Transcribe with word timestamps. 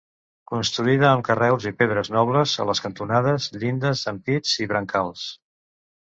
Construïda 0.51 1.09
amb 1.09 1.25
carreus 1.25 1.67
i 1.71 1.73
pedres 1.81 2.09
nobles 2.15 2.53
a 2.63 2.65
les 2.69 2.81
cantonades, 2.85 3.45
llindes, 3.65 4.01
ampits 4.13 4.55
i 4.65 4.67
brancals. 4.73 5.27